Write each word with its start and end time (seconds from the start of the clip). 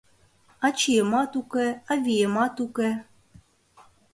Ачиемат 0.67 1.31
уке, 1.39 1.67
авиемат 1.93 2.55
уке 2.65 2.89